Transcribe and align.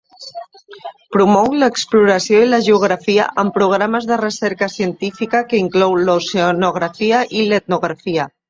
Promou 1.15 1.49
l'exploració 1.63 2.39
i 2.45 2.47
la 2.53 2.61
geografia 2.69 3.27
amb 3.43 3.55
programes 3.59 4.09
de 4.13 4.19
recerca 4.25 4.73
científica 4.79 5.45
que 5.53 5.63
inclou 5.67 5.97
l'oceanografia 6.09 7.25
i 7.43 7.49
l'etnografia. 7.55 8.31